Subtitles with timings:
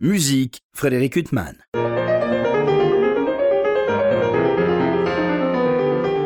[0.00, 1.56] Musique, Frédéric Huttman.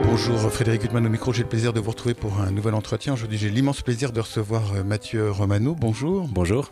[0.04, 3.14] Bonjour Frédéric Huttman au micro, j'ai le plaisir de vous retrouver pour un nouvel entretien.
[3.14, 5.74] Aujourd'hui j'ai l'immense plaisir de recevoir euh, Mathieu Romano.
[5.74, 6.28] Bonjour.
[6.28, 6.70] Bonjour.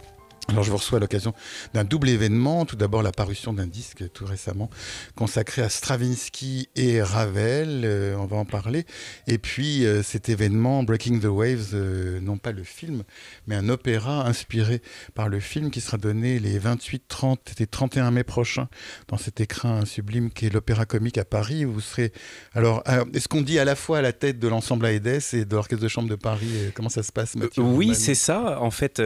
[0.51, 1.33] Alors je vous reçois à l'occasion
[1.75, 2.67] d'un double événement.
[2.67, 4.69] Tout d'abord la parution d'un disque tout récemment
[5.15, 7.83] consacré à Stravinsky et Ravel.
[7.85, 8.85] Euh, on va en parler.
[9.29, 13.05] Et puis euh, cet événement Breaking the Waves, euh, non pas le film,
[13.47, 14.83] mais un opéra inspiré
[15.15, 18.69] par le film qui sera donné les 28, 30 et 31 mai prochains
[19.07, 21.65] dans cet écrin sublime qui est l'Opéra Comique à Paris.
[21.65, 22.13] Vous serez
[22.55, 22.83] alors
[23.15, 25.83] est-ce qu'on dit à la fois à la tête de l'ensemble AEDES et de l'Orchestre
[25.83, 28.61] de chambre de Paris Comment ça se passe Mathieu Oui, c'est ça.
[28.61, 29.01] En fait,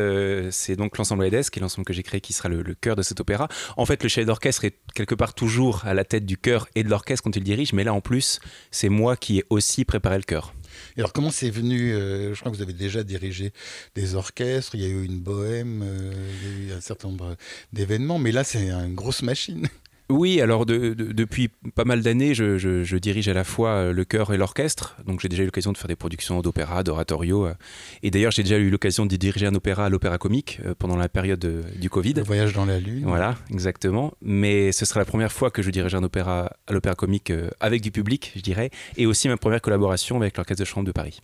[0.51, 3.03] c'est donc l'ensemble AEDES qui est l'ensemble que j'ai créé, qui sera le, cœur de
[3.03, 3.49] cet opéra.
[3.77, 6.83] En fait, le chef d'orchestre est quelque part toujours à la tête du chœur et
[6.83, 10.17] de l'orchestre quand il dirige, mais là en plus, c'est moi qui ai aussi préparé
[10.17, 10.55] le chœur.
[10.97, 13.53] Et alors comment c'est venu euh, Je crois que vous avez déjà dirigé
[13.95, 16.13] des orchestres, il y a eu une bohème, euh,
[16.43, 17.37] il y a eu un certain nombre
[17.73, 19.69] d'événements, mais là c'est une grosse machine.
[20.11, 24.37] Oui, alors depuis pas mal d'années, je, dirige à la fois euh, le chœur et
[24.37, 24.97] l'orchestre.
[25.07, 27.47] Donc j'ai déjà eu l'occasion de faire des productions d'opéra, d'oratorio.
[27.47, 27.55] Euh.
[28.03, 30.97] Et d'ailleurs, j'ai déjà eu l'occasion de diriger un opéra à l'Opéra Comique euh, pendant
[30.97, 32.15] la période du Covid.
[32.15, 33.05] Le voyage dans la Lune.
[33.07, 34.13] Voilà, exactement.
[34.21, 37.81] Mais ce sera la première fois que je dirige un opéra à l'Opéra Comique avec
[37.81, 38.69] du public, je dirais.
[38.99, 41.21] Et aussi ma première collaboration avec l'Orchestre de Chambre de Paris.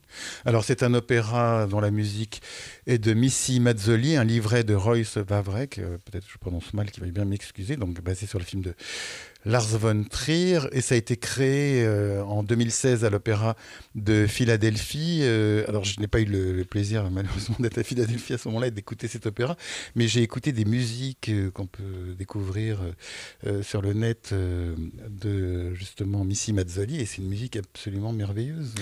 [0.47, 2.41] Alors c'est un opéra dont la musique
[2.87, 7.07] est de Missy Mazzoli, un livret de Royce Vavrek, peut-être je prononce mal, qui va
[7.09, 8.70] bien m'excuser, donc basé sur le film de
[9.47, 13.57] Lars von Trier et ça a été créé euh, en 2016 à l'Opéra
[13.95, 15.21] de Philadelphie.
[15.23, 18.67] Euh, alors je n'ai pas eu le, plaisir malheureusement d'être à Philadelphie à ce moment-là
[18.67, 19.57] et d'écouter cet opéra,
[19.95, 22.81] mais j'ai écouté des musiques euh, qu'on peut découvrir
[23.63, 28.75] sur le net de justement Missy Mazzoli et c'est une musique absolument merveilleuse.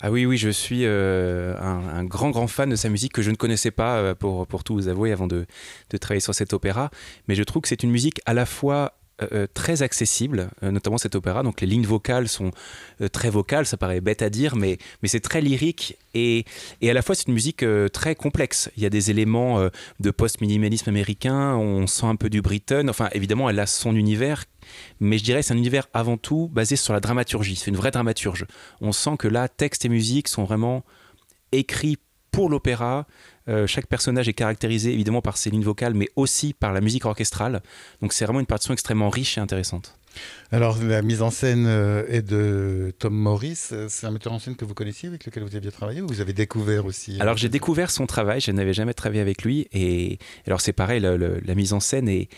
[0.00, 3.30] Ah oui oui je suis un, un, grand grand fan de sa musique que je
[3.30, 5.46] ne connaissais pas pour, pour tout vous avouer avant de,
[5.90, 6.90] de travailler sur cet opéra,
[7.28, 10.70] mais je trouve que c'est une musique à la fois euh, euh, très accessible, euh,
[10.70, 11.42] notamment cet opéra.
[11.42, 12.50] Donc les lignes vocales sont
[13.12, 16.44] très vocales, ça paraît bête à dire, mais, mais c'est très lyrique et,
[16.80, 18.70] et, à la fois c'est une musique très complexe.
[18.76, 19.68] Il y a des éléments
[20.00, 22.88] de post-minimalisme américain, on sent un peu du Britain.
[22.88, 24.44] Enfin, évidemment, elle a son univers
[25.00, 27.56] mais je dirais c'est un univers avant tout basé sur la dramaturgie.
[27.56, 28.46] C'est une vraie dramaturge.
[28.80, 30.84] On sent que là, texte et musique sont vraiment
[31.50, 31.98] écrits
[32.32, 33.06] pour l'opéra.
[33.48, 37.04] Euh, chaque personnage est caractérisé évidemment par ses lignes vocales, mais aussi par la musique
[37.04, 37.62] orchestrale.
[38.00, 39.96] Donc c'est vraiment une partition extrêmement riche et intéressante.
[40.50, 43.70] Alors la mise en scène euh, est de Tom Morris.
[43.88, 46.20] C'est un metteur en scène que vous connaissiez, avec lequel vous aviez travaillé, ou vous
[46.20, 48.40] avez découvert aussi Alors j'ai découvert son travail.
[48.40, 52.28] Je n'avais jamais travaillé avec lui, et alors c'est pareil, la mise en scène est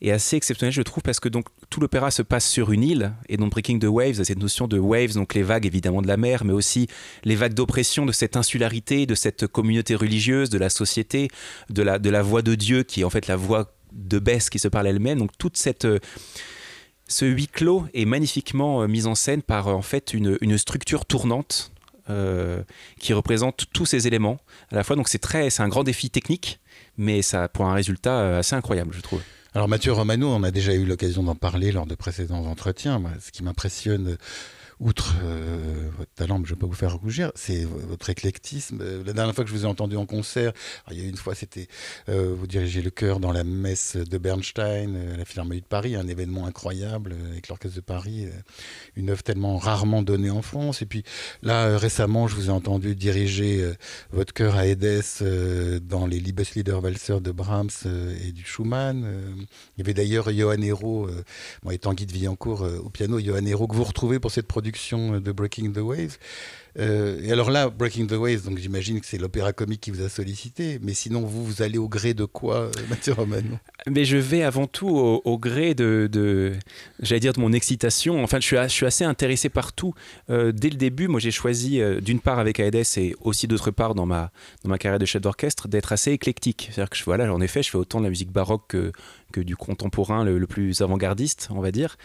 [0.00, 3.12] est assez exceptionnel, je trouve, parce que donc tout l'opéra se passe sur une île,
[3.28, 6.16] et donc Breaking the Waves, cette notion de waves, donc les vagues évidemment de la
[6.16, 6.88] mer, mais aussi
[7.24, 11.28] les vagues d'oppression de cette insularité, de cette communauté religieuse, de la société,
[11.70, 14.68] de la, voix de Dieu, qui est en fait la voix de Bess qui se
[14.68, 15.18] parle elle-même.
[15.18, 15.98] Donc toute cette euh,
[17.08, 20.58] ce huis clos est magnifiquement euh, mis en scène par euh, en fait une, une
[20.58, 21.72] structure tournante
[22.98, 24.38] qui représente tous ces éléments
[24.72, 24.96] à la fois.
[24.96, 26.58] Donc c'est très, c'est un grand défi technique,
[26.96, 29.20] mais ça pour un résultat assez incroyable, je trouve.
[29.54, 33.02] Alors Mathieu Romano, on a déjà eu l'occasion d'en parler lors de précédents entretiens.
[33.18, 34.18] ce qui m'impressionne
[34.80, 38.78] outre euh, votre talent, je ne vais pas vous faire rougir, c'est votre éclectisme.
[38.80, 40.52] Euh, la dernière fois que je vous ai entendu en concert,
[40.90, 41.66] il y a une fois, c'était
[42.08, 45.96] euh, vous dirigez le chœur dans la messe de Bernstein, à la Philharmonie de Paris,
[45.96, 48.26] un événement incroyable avec l'Orchestre de Paris,
[48.94, 50.82] une œuvre tellement rarement donnée en France.
[50.82, 51.02] Et puis
[51.42, 53.72] là, récemment, je vous ai entendu diriger
[54.12, 55.22] votre chœur à Edès
[55.82, 57.70] dans les Liebeslieder-Walzer de Brahms
[58.24, 59.06] et du Schumann.
[59.76, 61.08] il y avait d'ailleurs Johan Hérault,
[61.62, 65.32] moi étant guide Villancourt au piano, Johan Hérault que vous retrouvez pour cette production de
[65.32, 66.18] Breaking the Waves.
[66.78, 70.02] Euh, et alors là, Breaking the Waves, donc j'imagine que c'est l'opéra comique qui vous
[70.02, 73.58] a sollicité, mais sinon vous, vous allez au gré de quoi, euh, Mathieu Romano?
[73.88, 76.52] Mais je vais avant tout au, gré de,
[77.00, 78.22] j'allais dire, de mon excitation.
[78.22, 79.94] Enfin, je suis, je assez intéressé par tout.
[80.30, 83.94] Euh, dès le début, moi j'ai choisi, d'une part avec AEDES et aussi d'autre part
[83.94, 84.30] dans ma,
[84.62, 86.68] dans ma carrière de chef d'orchestre, d'être assez éclectique.
[86.72, 88.92] C'est-à-dire que voilà, en effet, je fais autant de la musique baroque que,
[89.32, 91.96] que du contemporain le, plus avant-gardiste, on va dire.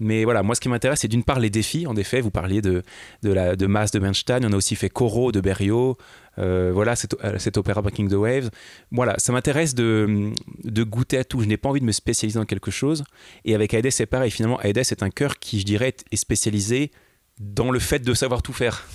[0.00, 1.86] Mais voilà, moi ce qui m'intéresse, c'est d'une part les défis.
[1.86, 2.82] En effet, vous parliez de,
[3.22, 5.96] de, la, de Mass de Bernstein, on a aussi fait Corot de Berriot,
[6.38, 8.50] euh, voilà, euh, cet, opéra Breaking the Waves.
[8.90, 10.32] Voilà, ça m'intéresse de,
[10.64, 11.40] de, goûter à tout.
[11.40, 13.04] Je n'ai pas envie de me spécialiser dans quelque chose.
[13.44, 14.30] Et avec Aedes, c'est pareil.
[14.30, 16.90] Finalement, Aedes est un chœur qui, je dirais, est spécialisé
[17.38, 18.86] dans le fait de savoir tout faire.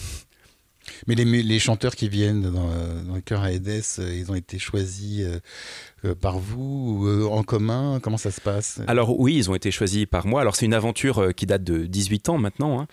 [1.06, 2.70] Mais les, les, chanteurs qui viennent dans,
[3.04, 5.22] dans le chœur Aedes, euh, ils ont été choisis
[6.22, 8.80] par vous, en commun Comment ça se passe?
[8.88, 10.42] Alors oui, ils ont été choisis par moi.
[10.42, 12.80] Alors c'est une aventure qui date de 18 ans maintenant.
[12.80, 12.88] Hein.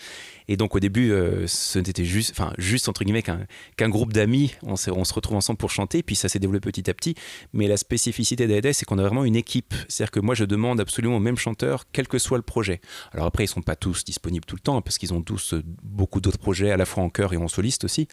[0.49, 1.13] Et donc au début,
[1.47, 4.55] ce n'était juste, enfin juste entre guillemets qu'un groupe d'amis.
[4.63, 7.15] On, se retrouve ensemble pour chanter, puis ça s'est développé petit à petit.
[7.53, 9.75] Mais la spécificité d'AEDES, c'est qu'on a vraiment une équipe.
[9.89, 12.81] C'est-à-dire que moi, je demande absolument au même chanteur, quel que soit le projet.
[13.13, 16.21] Alors après, ils sont pas tous disponibles tout le temps, parce qu'ils ont tous beaucoup
[16.21, 18.09] d'autres projets, à la fois en chœur et en soliste aussi.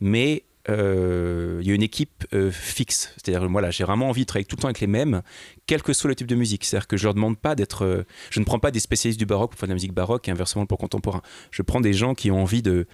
[0.00, 3.12] Mais euh, il y a une équipe euh, fixe.
[3.16, 5.22] C'est-à-dire, voilà, j'ai vraiment envie de travailler tout le temps avec les mêmes,
[5.66, 6.64] quel que soit le type de musique.
[6.64, 7.84] C'est-à-dire que je leur demande pas d'être.
[7.84, 10.28] Euh, je ne prends pas des spécialistes du baroque pour faire de la musique baroque
[10.28, 11.22] et inversement pour contemporain.
[11.50, 12.86] Je prends des gens qui ont envie de,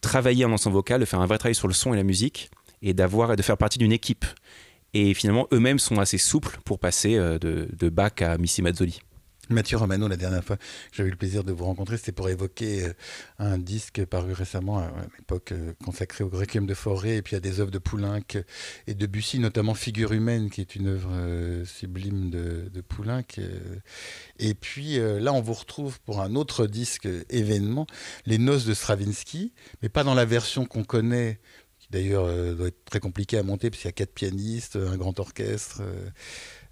[0.00, 2.50] travailler en ensemble vocal, de faire un vrai travail sur le son et la musique
[2.82, 4.24] et d'avoir de faire partie d'une équipe.
[4.94, 9.00] Et finalement, eux-mêmes sont assez souples pour passer de, de Bach à Missy Mazzoli.
[9.50, 10.62] Mathieu Romano, la dernière fois que
[10.92, 12.92] j'avais eu le plaisir de vous rencontrer, c'était pour évoquer euh,
[13.40, 17.40] un disque paru récemment, à l'époque euh, consacré au Requiem de Forêt, et puis à
[17.40, 18.20] des œuvres de Poulenc
[18.86, 23.24] et de Bussy, notamment Figure humaine, qui est une œuvre euh, sublime de, de Poulenc.
[24.38, 27.86] Et puis là, on vous retrouve pour un autre disque événement,
[28.26, 29.52] Les Noces de Stravinsky,
[29.82, 31.40] mais pas dans la version qu'on connaît
[31.78, 34.96] qui d'ailleurs doit être très compliqué à monter, parce qu'il y a quatre pianistes, un
[34.96, 35.82] grand orchestre.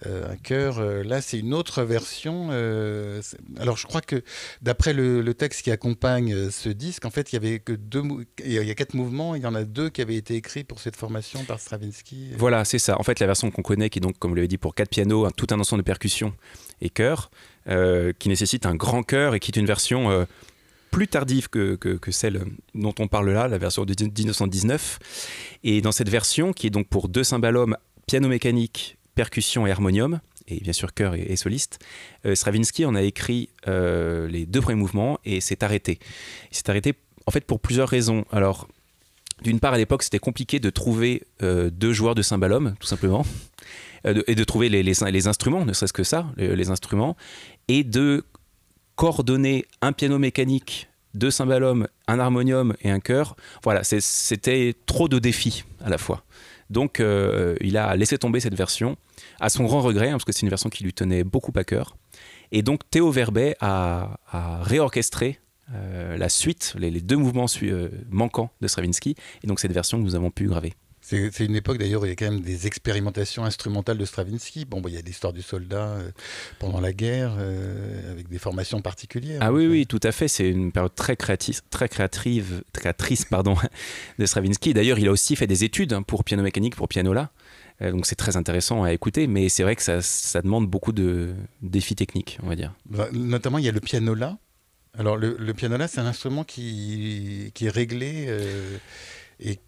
[0.06, 0.78] Euh, un chœur.
[0.78, 2.48] Euh, là, c'est une autre version.
[2.52, 3.20] Euh,
[3.58, 4.22] alors, je crois que
[4.62, 8.02] d'après le, texte qui accompagne ce disque, en fait, il y avait que deux.
[8.44, 9.34] Il y a quatre mouvements.
[9.34, 12.30] Il y en a deux qui avaient été écrits pour cette formation par Stravinsky.
[12.36, 12.98] Voilà, c'est ça.
[12.98, 14.90] En fait, la version qu'on connaît, qui est donc, comme vous l'avez dit, pour quatre
[14.90, 16.32] pianos, tout un ensemble de percussions
[16.80, 17.30] et chœurs,
[17.66, 20.26] qui nécessite un grand chœur et qui est une version
[20.90, 22.44] plus tardive que, celle
[22.74, 24.98] dont on parle là, la version de 1919.
[25.64, 27.58] Et dans cette version, qui est donc pour deux cymbales
[28.06, 31.80] piano mécanique, percussion et harmonium, et bien sûr chœur et, soliste,
[32.24, 35.98] euh, Stravinsky en a écrit euh, les deux premiers mouvements et s'est arrêté.
[36.52, 36.94] Il s'est arrêté
[37.26, 38.24] en fait pour plusieurs raisons.
[38.30, 38.68] Alors,
[39.42, 43.26] d'une part, à l'époque, c'était compliqué de trouver euh, deux joueurs de cymbalum, tout simplement,
[44.04, 47.16] et de trouver les, les, instruments, ne serait-ce que ça, les, instruments,
[47.66, 48.24] et de
[48.94, 50.88] coordonner un piano mécanique,
[51.18, 53.36] deux cymbalums, un harmonium et un chœur.
[53.62, 56.24] Voilà, c'était trop de défis à la fois.
[56.70, 57.02] Donc,
[57.60, 58.96] il a laissé tomber cette version
[59.40, 61.64] à son grand regret, hein, parce que c'est une version qui lui tenait beaucoup à
[61.64, 61.96] cœur.
[62.52, 64.18] Et donc Théo Verbet a,
[64.62, 65.38] réorchestré
[65.74, 70.02] euh, la suite, les, deux mouvements euh, manquants de Stravinsky, et donc cette version que
[70.02, 70.74] nous avons pu graver.
[71.08, 74.66] C'est une époque d'ailleurs où il y a quand même des expérimentations instrumentales de Stravinsky.
[74.66, 76.10] Bon, bah, il y a l'histoire du soldat euh,
[76.58, 77.32] pendant la guerre,
[78.10, 79.38] avec des formations particulières.
[79.40, 80.28] Ah oui, oui, tout à fait.
[80.28, 83.56] C'est une période très, créative, très créatrice, créatrice pardon,
[84.18, 84.74] de Stravinsky.
[84.74, 87.30] D'ailleurs, il a aussi fait des études hein, pour piano mécanique, pour pianola.
[87.80, 90.92] Euh, donc c'est très intéressant à écouter, mais c'est vrai que ça, ça, demande beaucoup
[90.92, 92.74] de défis techniques, on va dire.
[92.86, 94.38] Bah, notamment, il y a le pianola.
[94.98, 98.26] Alors le, le pianola, c'est un instrument qui, qui est réglé.
[98.28, 98.78] Euh,
[99.40, 99.58] et,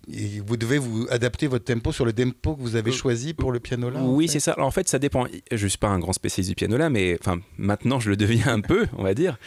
[0.45, 3.53] vous devez vous adapter votre tempo sur le tempo que vous avez euh, choisi pour
[3.53, 4.59] le piano là Oui, c'est ça.
[4.59, 5.27] en fait, ça dépend.
[5.53, 8.17] Je ne suis pas un grand spécialiste du piano là, mais enfin, maintenant je le
[8.17, 9.39] deviens un peu, on va dire.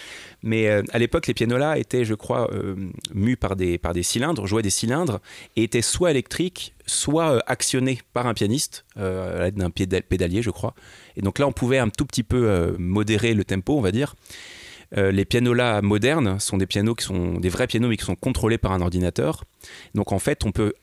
[0.41, 2.75] Mais euh, à l'époque, les pianolas étaient, je crois, euh,
[3.13, 5.19] mus par des, par des cylindres, jouaient des cylindres,
[5.57, 10.73] et étaient soit électriques, soit actionnés par un pianiste, à l'aide d'un pédalier, je crois.
[11.17, 14.15] Et donc là, on pouvait un tout petit peu modérer le tempo, on va dire.
[14.97, 18.15] Euh, les pianos-là modernes sont des pianos qui sont des vrais pianos mais qui sont
[18.15, 19.43] contrôlés par un ordinateur.
[19.95, 20.73] Donc en fait, on peut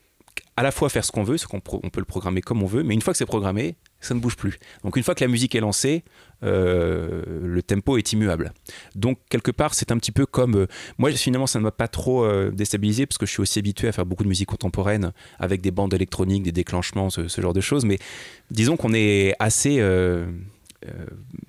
[0.57, 2.65] à la fois faire ce qu'on veut, ce qu'on on peut le programmer comme on
[2.65, 4.59] veut, mais une fois que c'est programmé, ça ne bouge plus.
[4.83, 6.03] Donc une fois que la musique est lancée,
[6.43, 8.53] euh, le tempo est immuable.
[8.95, 10.55] Donc quelque part, c'est un petit peu comme...
[10.55, 10.67] Euh,
[10.97, 13.91] moi, finalement, ça ne m'a pas trop déstabilisé, parce que je suis aussi habitué à
[13.91, 17.85] faire beaucoup de musique contemporaine, avec des bandes électroniques, des déclenchements, ce, genre de choses.
[17.85, 17.97] Mais
[18.49, 19.79] disons qu'on est assez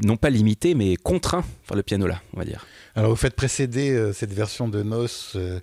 [0.00, 2.66] non pas limité, mais contraint par le piano là, on va dire.
[2.94, 5.60] Alors vous faites précéder euh, cette version de Noce euh,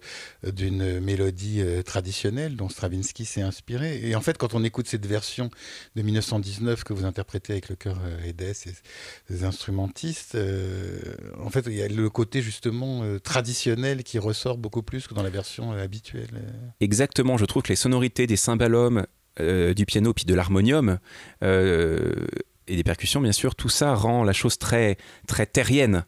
[0.51, 3.99] d'une mélodie traditionnelle dont Stravinsky s'est inspiré.
[4.03, 5.51] Et en fait, quand on écoute cette version
[5.95, 8.71] de 1919 que vous interprétez avec le chœur Edes et
[9.29, 10.37] les instrumentistes,
[11.39, 15.23] en fait, il y a le côté justement traditionnel qui ressort beaucoup plus que dans
[15.23, 16.41] la version habituelle.
[16.79, 19.05] Exactement, je trouve que les sonorités des cymbalums
[19.39, 20.99] du piano puis de l'harmonium
[22.69, 24.97] et des percussions, bien sûr, tout ça rend la chose très,
[25.27, 26.05] très terrienne.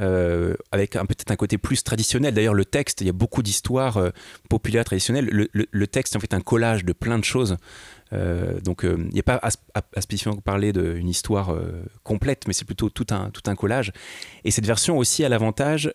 [0.00, 2.34] Euh, avec peut-être un côté plus traditionnel.
[2.34, 4.10] D'ailleurs, le texte, il y a beaucoup d'histoires euh,
[4.48, 5.28] populaires traditionnelles.
[5.30, 7.56] Le, texte est en fait un collage de plein de choses.
[8.12, 11.56] Euh, donc, il n'y a pas à, spécifiquement parler d'une histoire
[12.02, 13.92] complète, mais c'est plutôt tout un, tout un collage.
[14.42, 15.92] Et cette version aussi a l'avantage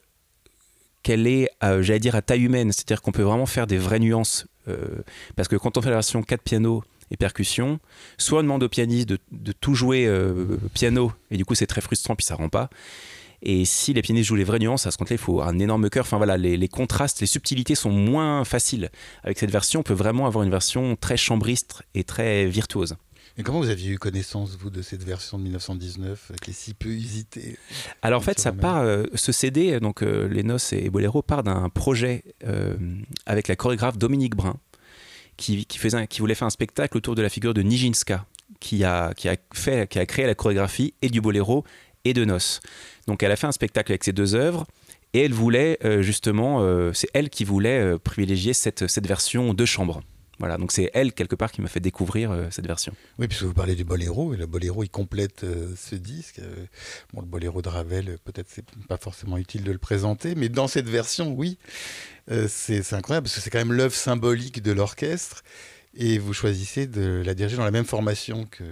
[1.04, 2.72] qu'elle est, j'allais dire, à taille humaine.
[2.72, 4.48] C'est-à-dire qu'on peut vraiment faire des vraies nuances.
[5.36, 7.80] parce que quand on fait la version 4 pianos, et percussions.
[8.18, 11.82] Soit on demande au pianiste de, tout jouer euh, piano, et du coup c'est très
[11.82, 12.70] frustrant, puis ça rend pas.
[13.42, 15.90] Et si les pianistes jouent les vraies nuances, à ce compte-là, il faut un énorme
[15.90, 16.04] cœur.
[16.04, 18.90] Enfin voilà, les, contrastes, les subtilités sont moins faciles.
[19.24, 22.98] Avec cette version, on peut vraiment avoir une version très chambriste et très virtuose.
[23.38, 26.74] Et comment vous aviez eu connaissance, vous, de cette version de 1919 qui est si
[26.74, 27.58] peu usitée
[28.02, 32.26] Alors en fait, ça part, ce CD, donc Les Noces et Boléro, part d'un projet
[33.26, 34.58] avec la chorégraphe Dominique Brun,
[35.40, 38.26] qui, faisait, qui voulait faire un spectacle autour de la figure de Nijinska,
[38.60, 41.64] qui a, qui a, fait, qui a créé la chorégraphie et du boléro
[42.06, 42.60] et de noces.
[43.08, 44.66] Donc elle a fait un spectacle avec ces deux œuvres
[45.14, 49.54] et elle voulait euh, justement, euh, c'est elle qui voulait euh, privilégier cette, cette version
[49.54, 50.02] de chambre.
[50.40, 52.94] Voilà, donc c'est elle quelque part qui m'a fait découvrir cette version.
[53.18, 56.40] Oui, puisque vous parlez du boléro, et le boléro il complète ce disque.
[57.14, 60.68] bon, le boléro de Ravel, peut-être c'est pas forcément utile de le présenter, mais dans
[60.68, 61.58] cette version, oui,
[62.48, 65.44] c'est incroyable parce que c'est quand même l'œuvre symbolique de l'orchestre
[65.96, 68.64] et vous choisissez de la diriger dans la même formation que,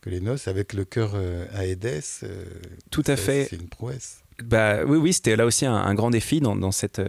[0.00, 1.62] que les noces, avec le chœur euh, à.
[1.62, 2.44] Euh,
[2.90, 3.46] Tout à fait.
[3.50, 4.22] C'est une prouesse.
[4.42, 7.02] Bah, oui, oui, c'était là aussi un, grand défi dans, dans, cette,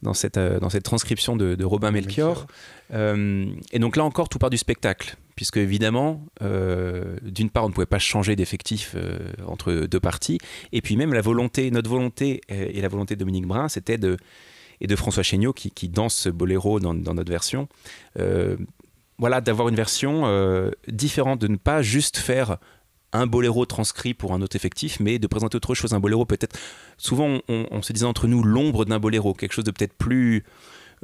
[0.00, 2.46] dans, cette, euh, dans cette transcription de, Robin Melchior.
[2.92, 7.86] et donc là encore, tout part du spectacle, puisque évidemment, d'une part, on ne pouvait
[7.86, 8.96] pas changer d'effectif
[9.46, 10.38] entre deux parties,
[10.72, 14.16] et puis même la volonté, notre volonté et, la volonté de Dominique Brun, c'était de
[14.80, 17.68] et de François Chéniaud qui, qui danse ce boléro dans, dans notre version,
[19.22, 22.56] voilà, d'avoir une version euh, différente, de ne pas juste faire
[23.12, 26.58] un boléro transcrit pour un autre effectif, mais de présenter autre chose, un boléro peut-être.
[26.96, 30.44] Souvent, on, se disait entre nous l'ombre d'un boléro, quelque chose de peut-être plus,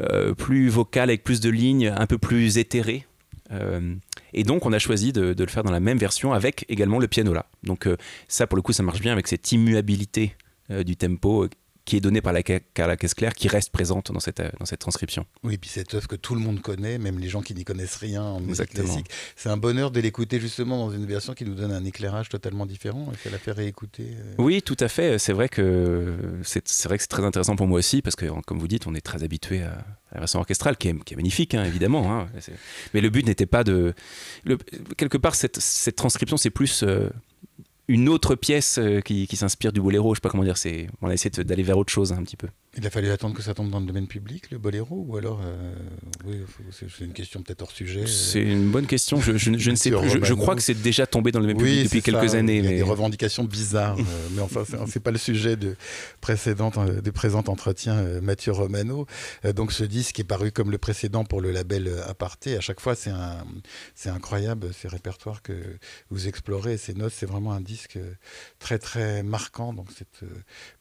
[0.01, 3.07] euh, plus vocal, avec plus de lignes, un peu plus éthéré.
[3.51, 3.95] Euh,
[4.35, 7.09] et donc, on a choisi de, le faire dans la même version avec également le
[7.09, 7.47] piano là.
[7.63, 7.89] Donc,
[8.29, 10.37] ça, pour le coup, ça marche bien avec cette immuabilité
[10.85, 11.49] du tempo
[11.89, 12.43] qui est donnée par la,
[12.77, 15.25] la Caisse Claire, qui reste présente dans cette, dans cette transcription.
[15.43, 17.65] Oui, et puis cette œuvre que tout le monde connaît, même les gens qui n'y
[17.65, 19.07] connaissent rien en musique classique.
[19.37, 22.67] C'est un bonheur de l'écouter justement dans une version qui nous donne un éclairage totalement
[22.67, 24.11] différent et qu'elle a fait réécouter.
[24.11, 24.35] Euh.
[24.37, 25.19] Oui, tout à fait.
[25.19, 28.59] C'est vrai que c'est vrai que c'est très intéressant pour moi aussi parce que, comme
[28.59, 31.55] vous dites, on est très habitué à, la version orchestrale qui est, qui est magnifique,
[31.55, 32.13] hein, évidemment.
[32.13, 32.29] Hein.
[32.93, 33.95] Mais le but n'était pas de.
[34.45, 34.59] Le,
[34.99, 36.83] quelque part, cette, cette transcription, c'est plus.
[36.83, 37.09] Euh,
[37.89, 40.89] une autre pièce euh, qui, qui s'inspire du boléro, je sais pas comment dire, c'est
[41.01, 42.49] on a essayé d'aller vers autre chose un petit peu.
[42.79, 45.41] Il a fallu attendre que ça tombe dans le domaine public, le boléro Ou alors,
[45.45, 45.75] euh,
[46.25, 46.37] oui,
[46.71, 48.03] c'est une question peut-être hors sujet.
[48.03, 48.07] Euh.
[48.07, 49.21] C'est une bonne question.
[49.21, 50.25] Je, je, ne sais plus.
[50.25, 52.59] Je, crois que c'est déjà tombé dans le domaine public depuis quelques années.
[52.59, 53.99] Il y a des revendications bizarres.
[53.99, 55.75] Euh, mais enfin, c'est pas le sujet de
[56.21, 56.71] précédent,
[57.03, 59.07] des présents entretiens Mathieu Romano.
[59.57, 62.57] donc, ce disque est paru comme le précédent pour le label Aparté.
[62.57, 65.53] À chaque fois, c'est incroyable ces répertoires que
[66.11, 66.77] vous explorez.
[66.77, 67.99] Ces notes, c'est vraiment un disque
[68.61, 69.73] très, très marquant.
[69.73, 70.23] Donc, cette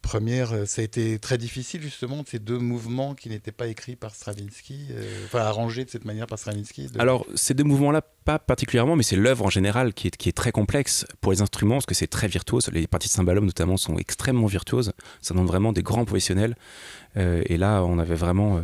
[0.03, 3.95] première, ça a été très difficile justement de ces deux mouvements qui n'étaient pas écrits
[3.95, 8.39] par Stravinsky, euh, enfin arrangés de cette manière par Stravinsky Alors, ces deux mouvements-là, pas
[8.39, 11.75] particulièrement, mais c'est l'œuvre en général qui est, qui est très complexe pour les instruments,
[11.75, 12.69] parce que c'est très virtuose.
[12.73, 14.91] Les parties de cymbalum, notamment, sont extrêmement virtuoses.
[15.21, 16.57] Ça donne vraiment des grands professionnels.
[17.15, 18.61] Euh, et là, on avait vraiment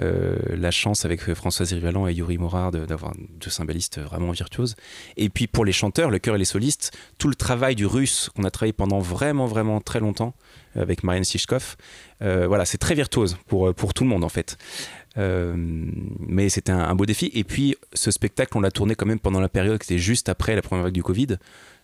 [0.00, 4.76] euh, la chance avec Françoise Rivalan et Yuri Morard d'avoir deux cymbalistes vraiment virtuoses.
[5.16, 8.30] Et puis pour les chanteurs, le chœur et les solistes, tout le travail du russe
[8.36, 10.32] qu'on a travaillé pendant vraiment, vraiment très longtemps
[10.76, 11.76] avec Marianne Sishkov,
[12.22, 14.56] euh, voilà, c'est très virtuose pour, pour tout le monde en fait.
[15.16, 17.30] Mais c'était un, beau défi.
[17.34, 20.28] Et puis, ce spectacle, on l'a tourné quand même pendant la période qui était juste
[20.28, 21.36] après la première vague du Covid.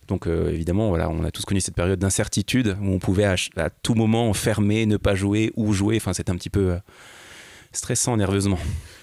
[0.09, 3.37] Donc euh, évidemment, voilà, on a tous connu cette période d'incertitude où on pouvait à,
[3.83, 5.97] tout moment fermer, ne pas jouer ou jouer.
[5.97, 6.79] Enfin, c'était un petit peu euh,
[7.73, 8.59] stressant nerveusement.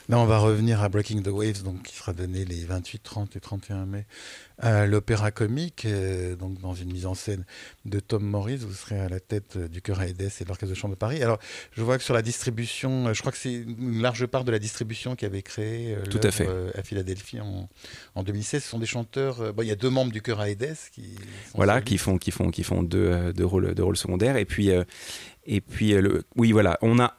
[0.07, 3.35] Là, on va revenir à Breaking the Waves, donc, qui sera donné les 28, 30
[3.35, 4.05] et 31 mai
[4.59, 7.43] à l'Opéra Comique, euh, donc dans une mise en scène
[7.85, 8.57] de Tom Morris.
[8.57, 11.23] Vous serez à la tête du Chœur Aedes et de l'Orchestre de Chambre de Paris.
[11.23, 11.39] Alors,
[11.71, 14.59] je vois que sur la distribution, je crois que c'est une large part de la
[14.59, 16.47] distribution qui avait créé Tout à, fait.
[16.75, 17.67] à Philadelphie en,
[18.13, 18.63] en, 2016.
[18.63, 19.53] Ce sont des chanteurs.
[19.53, 21.15] bon, il y a deux membres du Chœur Aedes qui.
[21.55, 24.37] Voilà, qui font, qui font, qui font deux, deux, rôles, deux rôles secondaires.
[24.37, 24.69] Et puis,
[25.45, 27.17] et puis le, oui, voilà, on a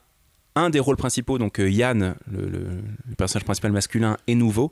[0.57, 2.81] un des rôles principaux, donc euh, Yann, le,
[3.17, 4.71] personnage principal masculin, est nouveau,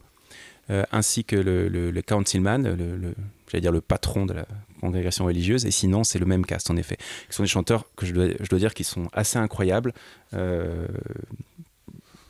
[0.69, 3.13] euh, ainsi que le, le, councilman, le,
[3.47, 4.45] j'allais dire le patron de la
[4.81, 6.97] congrégation religieuse, et sinon c'est le même cast en effet.
[7.29, 9.93] Ce sont des chanteurs que je dois, je dois dire qui sont assez incroyables.
[10.33, 10.87] Euh,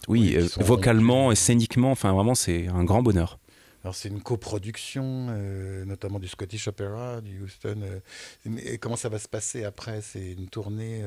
[0.08, 3.40] oui, vocalement et scéniquement, enfin vraiment c'est un grand bonheur.
[3.84, 5.28] Alors c'est une coproduction,
[5.86, 7.78] notamment du Scottish Opera, du Houston.
[8.64, 10.02] et comment ça va se passer après?
[10.02, 11.04] C'est une tournée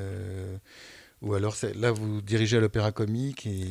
[1.21, 3.67] ou alors là, vous dirigez à l'Opéra Comique et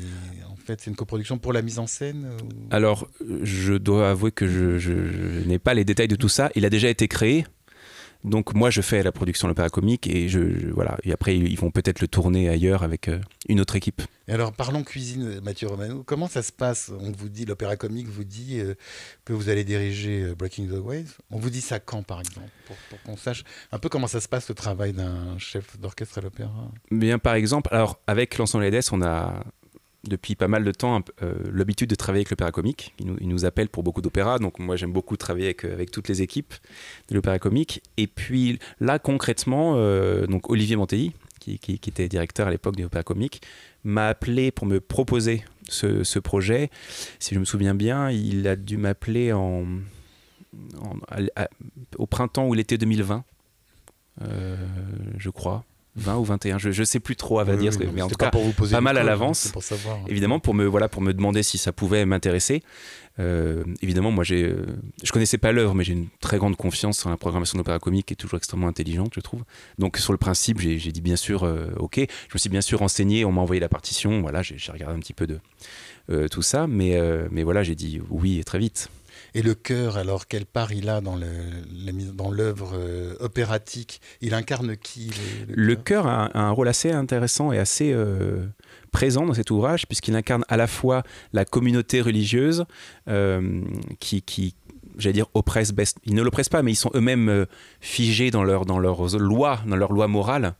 [0.49, 2.29] en fait, c'est une coproduction pour la mise en scène
[2.71, 3.07] Alors,
[3.43, 6.51] je dois avouer que je n'ai pas les détails de tout ça.
[6.55, 7.45] Il a déjà été créé.
[8.23, 10.97] Donc moi, je fais la production de l'opéra comique et je, voilà.
[11.03, 14.01] Et après, ils vont peut-être le tourner ailleurs avec euh, une autre équipe.
[14.27, 16.03] Et alors, parlons cuisine, Mathieu Romano.
[16.03, 16.91] Comment ça se passe?
[16.99, 18.75] On vous dit, l'opéra comique vous dit euh,
[19.23, 21.17] que vous allez diriger euh, Breaking the Waves.
[21.31, 24.27] On vous dit ça quand, par exemple, pour, qu'on sache un peu comment ça se
[24.27, 26.71] passe le travail d'un chef d'orchestre à l'opéra?
[26.91, 29.43] Bien, par exemple, alors avec l'ensemble EDS, on a
[30.09, 31.01] depuis pas mal de temps
[31.51, 32.93] l'habitude de travailler avec l'opéra comique.
[32.99, 36.07] Il nous, il nous, appelle pour beaucoup d'opéras, donc moi j'aime beaucoup travailler avec, toutes
[36.07, 36.53] les équipes
[37.09, 37.81] de l'opéra comique.
[37.97, 39.75] Et puis là concrètement,
[40.27, 43.41] donc Olivier Mantelli, qui, était directeur à l'époque de l'opéra comique,
[43.83, 46.69] m'a appelé pour me proposer ce, ce, projet.
[47.19, 49.65] Si je me souviens bien, il a dû m'appeler en,
[51.97, 53.23] au printemps ou l'été 2020,
[54.21, 54.55] euh,
[55.17, 55.65] je crois.
[55.97, 58.31] 20 ou 21, je ne sais plus trop à va dire, mais en tout cas,
[58.31, 59.51] pas mal à l'avance.
[60.07, 62.63] Évidemment, pour me, voilà, pour me demander si ça pouvait m'intéresser.
[63.19, 64.63] Euh, évidemment, moi, j'ai, euh,
[65.03, 68.05] je connaissais pas l'œuvre, mais j'ai une très grande confiance en la programmation d'opéra comique
[68.05, 69.43] qui est toujours extrêmement intelligente, je trouve.
[69.79, 71.43] Donc, sur le principe, j'ai, dit bien sûr,
[71.77, 71.97] OK.
[71.97, 74.99] Je me suis bien sûr renseigné, on m'a envoyé la partition, voilà, j'ai, regardé un
[74.99, 75.39] petit peu de
[76.27, 76.99] tout ça, mais,
[77.31, 78.89] mais voilà, j'ai dit oui très vite.
[79.33, 81.15] Et le cœur, alors, quelle part il a dans
[82.31, 84.01] l'œuvre euh, opératique?
[84.21, 85.11] Il incarne qui
[85.49, 86.07] Le, cœur?
[86.07, 88.45] a, un rôle assez intéressant et assez euh,
[88.91, 91.03] présent dans cet ouvrage, puisqu'il incarne à la fois
[91.33, 92.65] la communauté religieuse
[93.07, 93.61] euh,
[93.99, 94.55] qui, qui
[94.97, 95.97] j'allais dire oppresse best.
[96.05, 97.45] Ils ne l'oppressent pas, mais ils sont eux-mêmes
[97.81, 100.55] figés dans, leur, dans leurs lois, dans leur loi morale.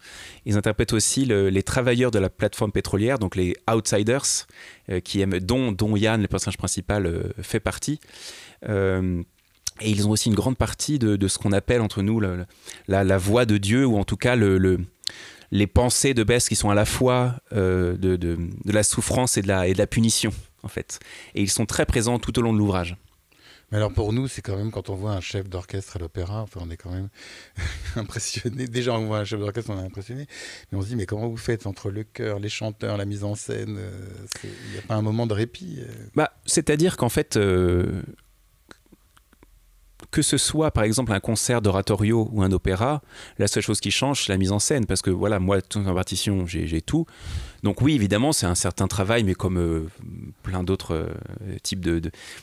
[0.45, 4.45] Ils interprètent aussi les travailleurs de la plateforme pétrolière, donc les outsiders,
[5.03, 7.99] qui aiment, dont, dont Yann, le personnage principal, fait partie.
[8.67, 9.23] Euh,
[9.81, 12.45] et ils ont aussi une grande partie de, ce qu'on appelle entre nous la,
[12.87, 14.79] la, voix de Dieu, ou en tout cas le,
[15.51, 19.41] les pensées de Bess qui sont à la fois euh, de, de, la souffrance et
[19.41, 20.31] de la, et de la punition,
[20.63, 20.99] en fait.
[21.35, 22.97] Et ils sont très présents tout au long de l'ouvrage.
[23.71, 26.41] Mais alors pour nous, c'est quand même quand on voit un chef d'orchestre à l'opéra,
[26.41, 27.09] enfin on est quand même
[27.97, 28.65] impressionné.
[28.65, 30.25] Déjà on voit un chef d'orchestre, on est impressionné.
[30.71, 33.25] Mais on se dit mais comment vous faites entre le chœur, les chanteurs, la mise
[33.25, 34.07] en scène euh,
[34.45, 35.81] Il n'y a pas un moment de répit
[36.15, 37.37] Bah c'est-à-dire qu'en fait
[40.11, 43.01] que ce soit par exemple un concert d'oratorio ou un opéra,
[43.37, 44.85] la seule chose qui change, c'est la mise en scène.
[44.85, 47.05] Parce que voilà, moi, tout en partition, j'ai tout.
[47.63, 49.87] Donc oui, évidemment, c'est un certain travail, mais comme euh,
[50.43, 51.99] plein d'autres euh, types de,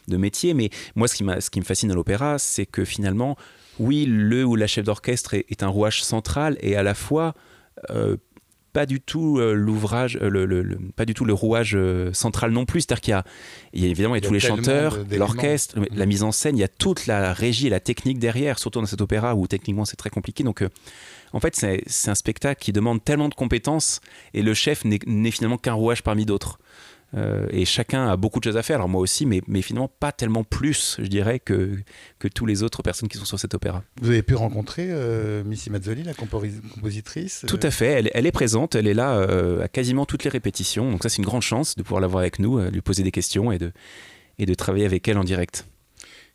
[0.08, 0.54] de, métiers.
[0.54, 3.36] Mais moi, ce qui, ce qui me fascine à l'opéra, c'est que finalement,
[3.78, 7.34] oui, le ou la chef d'orchestre est, un rouage central et à la fois...
[7.90, 8.16] Euh,
[8.74, 12.66] pas du tout euh, l'ouvrage, euh, le, pas du tout le rouage euh, central non
[12.66, 12.82] plus.
[12.82, 13.24] C'est-à-dire qu'il y a,
[13.72, 16.58] il y a évidemment il y a tous les chanteurs, l'orchestre, la mise en scène,
[16.58, 19.46] il y a toute la régie et la technique derrière, surtout dans cet opéra où
[19.46, 20.42] techniquement c'est très compliqué.
[20.42, 20.64] Donc
[21.32, 24.00] en fait, c'est un spectacle qui demande tellement de compétences
[24.34, 26.58] et le chef n'est finalement qu'un rouage parmi d'autres.
[27.16, 29.88] Euh, et chacun a beaucoup de choses à faire, alors moi aussi, mais, mais finalement
[29.88, 31.78] pas tellement plus, je dirais, que,
[32.18, 33.84] que tous les autres personnes qui sont sur cet opéra.
[34.00, 38.32] Vous avez pu rencontrer euh, Missy Mazzoli, la compositrice Tout à fait, elle, elle, est
[38.32, 41.42] présente, elle est là euh, à quasiment toutes les répétitions, donc ça c'est une grande
[41.42, 43.72] chance de pouvoir l'avoir avec nous, lui poser des questions et de,
[44.38, 45.66] et de travailler avec elle en direct.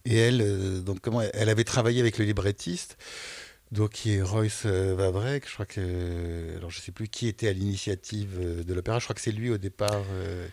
[0.06, 2.98] Et elle, donc comment elle avait travaillé avec le librettiste
[3.72, 7.48] donc qui est Royce euh, Vavrek, je crois que alors je sais plus qui était
[7.48, 10.04] à l'initiative euh, de l'opéra, je crois que c'est lui au départ.
[10.12, 10.48] Euh,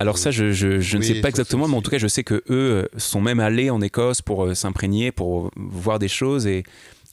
[0.00, 2.44] alors ça, je, je, ne sais pas exactement, mais en tout cas, je sais que
[2.50, 6.62] eux sont même allés en Écosse pour s'imprégner, pour voir des choses et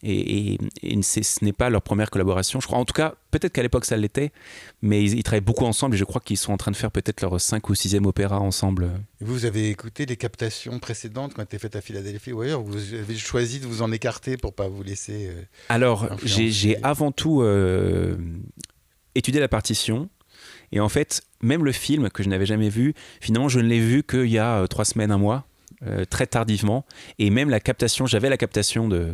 [0.06, 0.58] et,
[1.02, 2.60] ce n'est pas leur première collaboration.
[2.60, 4.32] Je crois, en tout cas, peut-être qu'à l'époque ça l'était,
[4.82, 7.22] mais ils, travaillent beaucoup ensemble et je crois qu'ils sont en train de faire peut-être
[7.22, 8.92] leur 5 ou 6e opéra ensemble.
[9.20, 12.94] vous avez écouté les captations précédentes qui ont été faites à Philadelphie ou ailleurs Vous
[12.94, 15.28] avez choisi de vous en écarter pour pas vous laisser.
[15.28, 18.16] Euh, Alors, j'ai avant tout euh,
[19.16, 20.10] étudié la partition.
[20.72, 23.80] Et en fait, même le film que je n'avais jamais vu, finalement, je ne l'ai
[23.80, 25.48] vu qu'il y a euh, trois semaines, un mois,
[26.10, 26.84] très tardivement.
[27.20, 29.14] Et même la captation, j'avais la captation de,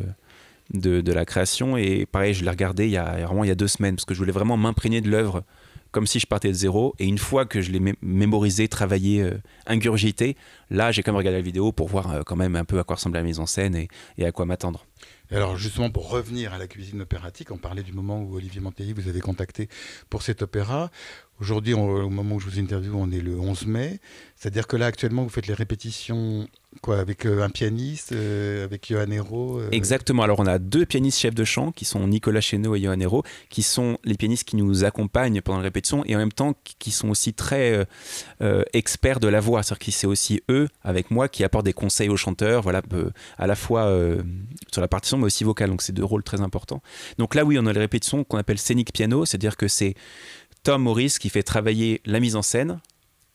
[0.74, 1.78] de, la création.
[1.78, 4.06] Et pareil, je l'ai regardé il y, a, vraiment il y a deux semaines parce
[4.06, 5.44] que je voulais vraiment m'imprégner de l'œuvre
[5.92, 6.96] comme si je partais de zéro.
[7.00, 10.36] Et une fois que je l'ai mémorisé, travaillé, euh, ingurgité,
[10.70, 12.84] là, j'ai quand même regardé la vidéo pour voir euh, quand même un peu à
[12.84, 13.76] quoi ressemble la mise en scène
[14.18, 14.86] et à quoi m'attendre.
[15.32, 18.92] Alors justement, pour revenir à la cuisine opératique, on parlait du moment où Olivier Mantelli
[18.92, 19.70] vous avez contacté
[20.10, 20.92] pour cet opéra.
[21.40, 24.00] Aujourd'hui, au moment où je vous interviewe, on est le 11 mai.
[24.36, 26.48] C'est-à-dire que là, actuellement, vous faites les répétitions
[26.82, 30.22] quoi, avec euh, un pianiste, euh, avec Johan Hero euh Exactement.
[30.22, 33.24] Alors, on a deux pianistes chefs de chant qui sont Nicolas Chéneau et Johan Hero,
[33.50, 36.92] qui sont les pianistes qui nous accompagnent pendant la répétition et en même temps qui
[36.92, 37.86] sont aussi très
[38.74, 39.64] experts de la voix.
[39.64, 42.82] C'est-à-dire que c'est aussi eux, avec moi, qui apportent des conseils aux chanteurs, voilà,
[43.38, 43.92] à la fois
[44.72, 45.70] sur la partition, mais aussi vocale.
[45.70, 46.82] Donc, c'est deux rôles très importants.
[47.18, 49.96] Donc là, oui, on a les répétitions qu'on appelle scénique piano, c'est-à-dire que c'est
[50.64, 52.80] Tom Morris qui fait travailler la mise en scène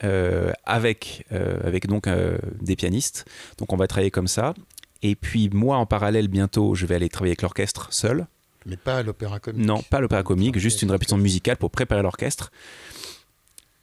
[0.04, 3.24] euh, avec, euh, avec donc euh, des pianistes.
[3.58, 4.54] Donc on va travailler comme ça.
[5.02, 8.26] Et puis moi en parallèle bientôt je vais aller travailler avec l'orchestre seul.
[8.66, 9.64] Mais pas à l'opéra comique.
[9.64, 12.50] Non, pas à l'opéra comique, juste une répétition musicale pour préparer l'orchestre.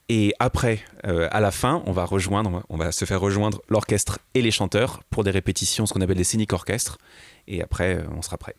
[0.10, 4.42] Et après, à la fin, on va rejoindre, on va se faire rejoindre l'orchestre et
[4.42, 6.98] les chanteurs pour des répétitions, ce qu'on appelle des scéniques orchestres.
[7.48, 8.56] Et après, on sera prêt.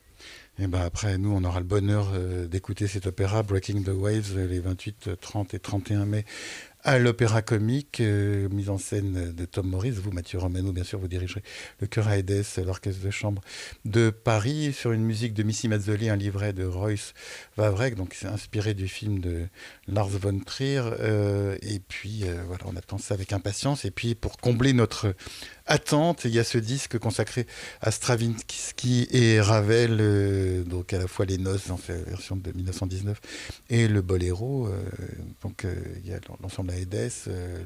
[0.59, 2.13] Et ben après, nous, on aura le bonheur
[2.49, 6.25] d'écouter cet opéra Breaking the Waves les 28, 30 et 31 mai
[6.85, 9.93] à l'Opéra Comique, euh, mise en scène de Tom Morris.
[9.93, 11.43] Vous, Mathieu Romano, bien sûr, vous dirigerez
[11.81, 13.41] le chœur Aedes, l'orchestre de chambre
[13.87, 17.15] de Paris, sur une musique de Missy Mazzoli, un livret de Royce
[17.57, 19.47] Vavrek, donc c'est inspiré du film de
[19.89, 20.83] Lars von Trier.
[21.01, 23.87] Euh, et puis, euh, voilà, on attend ça avec impatience.
[23.87, 25.15] Et puis, pour combler notre
[25.67, 26.25] attente.
[26.25, 27.47] Il y a ce disque consacré
[27.81, 32.53] à Stravinsky et Ravel, euh, donc à la fois les noces dans cette version de
[32.53, 33.21] 1919
[33.71, 34.67] et le boléro.
[34.67, 34.83] Euh,
[35.43, 37.11] donc euh, il y a l'ensemble à Edes,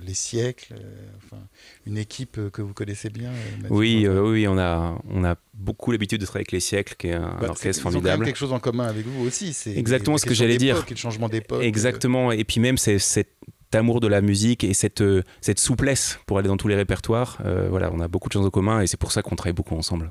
[0.06, 0.74] les siècles,
[1.16, 1.42] enfin,
[1.86, 3.32] une équipe que vous connaissez bien.
[3.70, 7.14] oui, oui, on a, on a beaucoup l'habitude de travailler avec les siècles, qui est
[7.14, 8.22] un bah, orchestre formidable.
[8.22, 9.52] Ils ont quelque chose en commun avec vous aussi.
[9.52, 10.84] C'est exactement ce que j'allais dire.
[10.88, 11.62] Le changement d'époque.
[11.62, 12.32] Exactement.
[12.32, 13.32] Et puis même c'est cette
[13.74, 17.38] amour de la musique et cette, euh, cette souplesse pour aller dans tous les répertoires.
[17.44, 19.54] Euh, voilà, on a beaucoup de choses en commun et c'est pour ça qu'on travaille
[19.54, 20.10] beaucoup ensemble.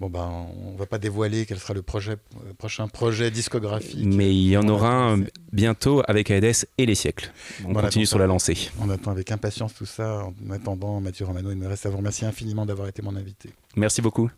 [0.00, 4.04] Bon ben, on va pas dévoiler quel sera le projet, euh, prochain projet discographique.
[4.04, 7.32] Mais il y en aura un bientôt avec Aedes et les siècles.
[7.64, 8.70] On continue sur la lancée.
[8.80, 10.24] On attend avec impatience tout ça.
[10.24, 13.50] En attendant, Mathieu Romano, il me reste à vous remercier infiniment d'avoir été mon invité.
[13.76, 14.28] Merci beaucoup.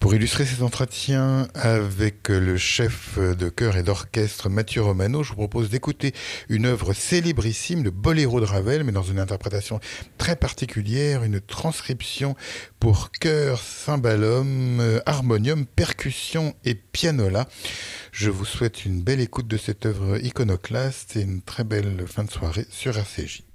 [0.00, 5.36] Pour illustrer cet entretien avec le chef de chœur et d'orchestre Mathieu Romano, je vous
[5.36, 6.14] propose d'écouter
[6.48, 9.78] une œuvre célébrissime, le Boléro de Ravel, mais dans une interprétation
[10.16, 12.34] très particulière, une transcription
[12.80, 17.46] pour chœur, cymbalum, harmonium, percussion et pianola.
[18.10, 22.24] Je vous souhaite une belle écoute de cette œuvre iconoclaste et une très belle fin
[22.24, 23.49] de soirée sur RCJ.